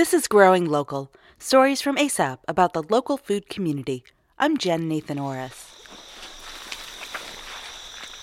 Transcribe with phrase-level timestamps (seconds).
[0.00, 4.02] This is Growing Local stories from ASAP about the local food community.
[4.38, 5.74] I'm Jen Nathan Orris.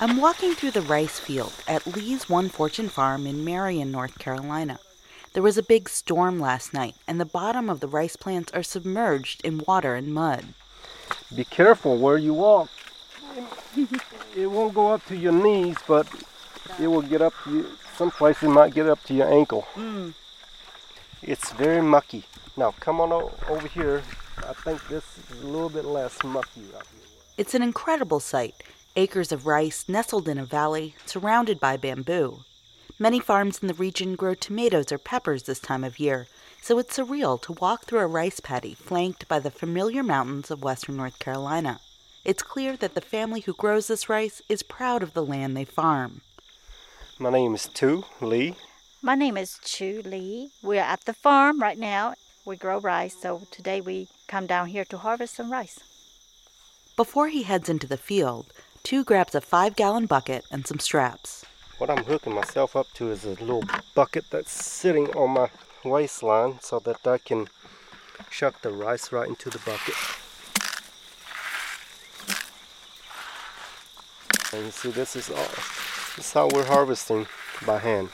[0.00, 4.78] I'm walking through the rice field at Lee's One Fortune Farm in Marion, North Carolina.
[5.34, 8.62] There was a big storm last night, and the bottom of the rice plants are
[8.62, 10.46] submerged in water and mud.
[11.36, 12.70] Be careful where you walk.
[14.34, 16.08] it won't go up to your knees, but
[16.80, 17.66] it will get up to you.
[17.98, 19.66] Some places it might get up to your ankle.
[19.74, 20.14] Mm.
[21.26, 22.24] It's very mucky.
[22.56, 24.02] Now come on o- over here.
[24.38, 27.02] I think this is a little bit less mucky out here.
[27.36, 28.54] It's an incredible sight
[28.96, 32.38] acres of rice nestled in a valley, surrounded by bamboo.
[32.98, 36.28] Many farms in the region grow tomatoes or peppers this time of year,
[36.62, 40.62] so it's surreal to walk through a rice paddy flanked by the familiar mountains of
[40.62, 41.78] western North Carolina.
[42.24, 45.66] It's clear that the family who grows this rice is proud of the land they
[45.66, 46.22] farm.
[47.18, 48.56] My name is Tu Lee.
[49.02, 50.50] My name is Chu Lee.
[50.62, 52.14] We're at the farm right now.
[52.46, 55.78] We grow rice, so today we come down here to harvest some rice.
[56.96, 61.44] Before he heads into the field, Chu grabs a five gallon bucket and some straps.
[61.76, 65.50] What I'm hooking myself up to is a little bucket that's sitting on my
[65.84, 67.48] waistline so that I can
[68.30, 69.94] shuck the rice right into the bucket.
[74.54, 75.50] And you see this is all
[76.16, 77.26] this is how we're harvesting
[77.66, 78.08] by hand.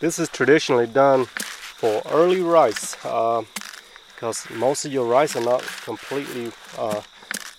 [0.00, 6.52] This is traditionally done for early rice because most of your rice are not completely
[6.76, 7.02] uh,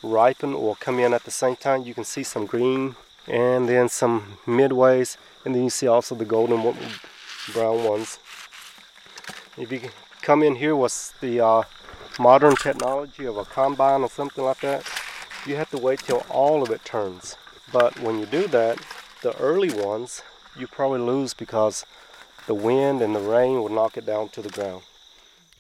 [0.02, 1.84] ripen or come in at the same time.
[1.84, 2.96] You can see some green
[3.28, 6.62] and then some midways, and then you see also the golden
[7.52, 8.20] brown ones.
[9.58, 9.90] If you
[10.22, 11.64] come in here with the uh,
[12.18, 14.90] modern technology of a combine or something like that,
[15.46, 17.36] you have to wait till all of it turns.
[17.74, 18.80] But when you do that,
[19.24, 20.24] the early ones
[20.58, 21.86] you probably lose because
[22.50, 24.82] the wind and the rain will knock it down to the ground.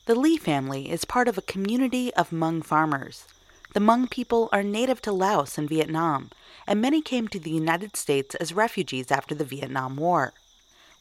[0.08, 3.28] The Lee family is part of a community of Hmong farmers.
[3.76, 6.32] The Hmong people are native to Laos and Vietnam,
[6.66, 10.33] and many came to the United States as refugees after the Vietnam War.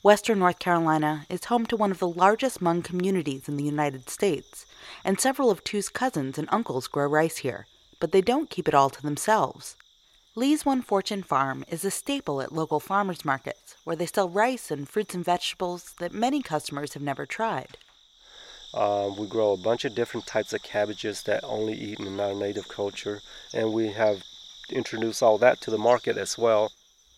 [0.03, 4.11] Western North Carolina is home to one of the largest Hmong communities in the United
[4.11, 4.67] States,
[5.07, 7.67] and several of Tu's cousins and uncles grow rice here,
[7.99, 9.75] but they don't keep it all to themselves.
[10.39, 14.71] Lee's One Fortune Farm is a staple at local farmers markets, where they sell rice
[14.71, 17.77] and fruits and vegetables that many customers have never tried.
[18.73, 22.37] Uh, we grow a bunch of different types of cabbages that only eaten in our
[22.37, 23.19] native culture,
[23.53, 24.23] and we have
[24.71, 26.71] introduced all that to the market as well.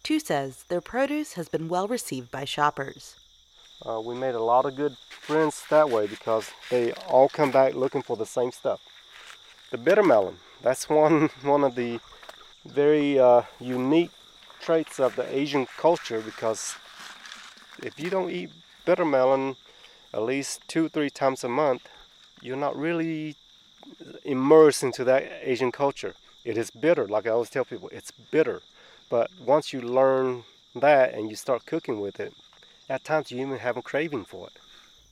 [0.02, 3.16] Tu says their produce has been well received by shoppers.
[3.86, 7.74] Uh, we made a lot of good friends that way because they all come back
[7.74, 8.80] looking for the same stuff.
[9.70, 12.00] The bitter melon, that's one one of the
[12.66, 14.10] very uh, unique
[14.60, 16.74] traits of the Asian culture because
[17.82, 18.50] if you don't eat
[18.84, 19.56] bitter melon
[20.12, 21.88] at least two three times a month,
[22.42, 23.36] you're not really
[24.24, 26.14] immersed into that Asian culture.
[26.44, 28.62] It is bitter, like I always tell people, it's bitter.
[29.08, 30.44] But once you learn
[30.74, 32.32] that and you start cooking with it,
[32.88, 34.52] at times you even have a craving for it.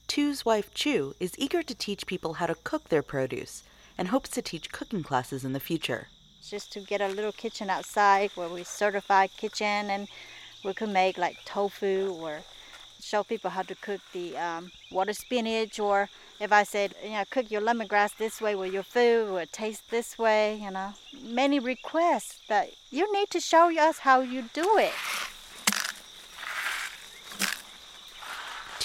[0.07, 3.63] Tu's wife Chu is eager to teach people how to cook their produce
[3.97, 6.09] and hopes to teach cooking classes in the future.
[6.49, 10.09] Just to get a little kitchen outside where we certify kitchen and
[10.65, 12.41] we could make like tofu or
[13.01, 16.09] show people how to cook the um, water spinach or
[16.41, 19.91] if I said, you know, cook your lemongrass this way with your food or taste
[19.91, 20.95] this way, you know.
[21.23, 24.93] Many requests that you need to show us how you do it.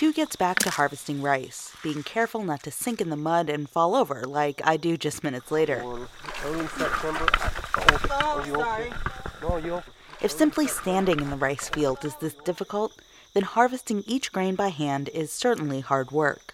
[0.03, 3.69] Tu gets back to harvesting rice, being careful not to sink in the mud and
[3.69, 5.81] fall over like I do just minutes later.
[5.81, 6.09] Or
[6.43, 6.67] early
[8.09, 8.91] Oh, you okay?
[9.41, 9.83] No.
[10.21, 12.91] If simply standing in the rice field is this difficult,
[13.33, 16.53] then harvesting each grain by hand is certainly hard work.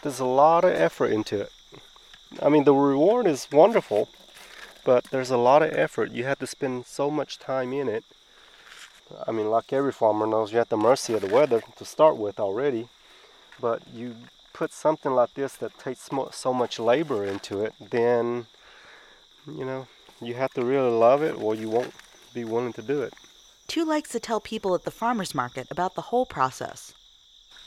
[0.00, 1.52] There's a lot of effort into it.
[2.40, 4.08] I mean, the reward is wonderful,
[4.82, 6.12] but there's a lot of effort.
[6.12, 8.04] You have to spend so much time in it.
[9.26, 12.16] I mean, like every farmer knows, you're at the mercy of the weather to start
[12.16, 12.88] with already.
[13.60, 14.16] But you
[14.52, 18.46] put something like this that takes so much labor into it, then,
[19.46, 19.86] you know,
[20.20, 21.92] you have to really love it or you won't
[22.34, 23.14] be willing to do it.
[23.68, 26.94] Tu likes to tell people at the farmer's market about the whole process.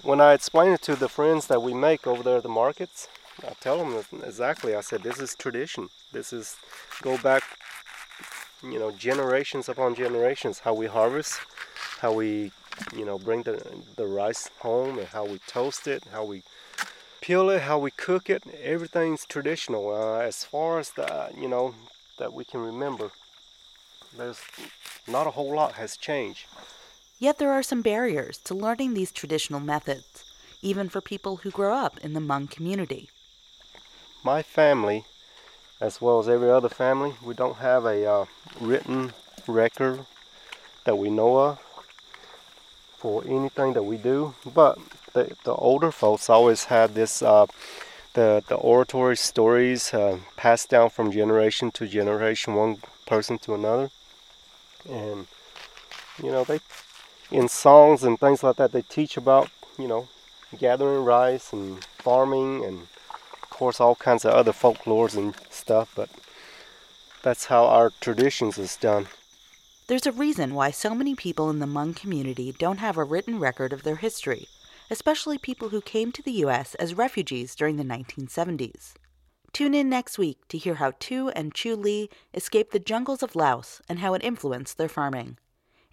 [0.03, 3.07] When I explain it to the friends that we make over there at the markets,
[3.43, 4.75] I tell them exactly.
[4.75, 5.89] I said, "This is tradition.
[6.11, 6.55] This is
[7.01, 7.43] go back,
[8.71, 10.59] you know, generations upon generations.
[10.59, 11.39] How we harvest,
[11.99, 12.51] how we,
[12.95, 13.55] you know, bring the
[13.95, 16.43] the rice home, and how we toast it, how we
[17.21, 18.43] peel it, how we cook it.
[18.63, 19.83] Everything's traditional.
[19.93, 21.73] Uh, as far as the, you know,
[22.19, 23.11] that we can remember.
[24.17, 24.41] There's
[25.07, 26.45] not a whole lot has changed.
[27.19, 30.23] Yet there are some barriers to learning these traditional methods.
[30.65, 33.09] even for people who grow up in the Hmong community.
[34.23, 35.05] My family,
[35.79, 38.25] as well as every other family, we don't have a uh,
[38.59, 39.13] written
[39.47, 40.05] record
[40.85, 41.59] that we know of
[42.97, 44.33] for anything that we do.
[44.53, 44.77] But
[45.13, 47.45] the, the older folks always had this uh,
[48.13, 53.89] the the oratory stories uh, passed down from generation to generation, one person to another,
[54.89, 55.27] and
[56.23, 56.59] you know they
[57.31, 60.07] in songs and things like that they teach about you know
[60.57, 62.87] gathering rice and farming and
[63.57, 66.09] course all kinds of other folklores and stuff but
[67.23, 69.07] that's how our traditions is done
[69.87, 73.39] there's a reason why so many people in the Hmong community don't have a written
[73.39, 74.47] record of their history
[74.89, 76.75] especially people who came to the U.S.
[76.75, 78.93] as refugees during the 1970s.
[79.53, 83.35] Tune in next week to hear how Tu and Chu Lee escaped the jungles of
[83.35, 85.37] Laos and how it influenced their farming.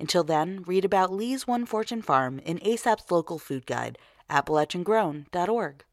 [0.01, 3.99] Until then, read about Lee's One Fortune Farm in ASAP's local food guide,
[4.29, 5.85] AppalachianGrown.org.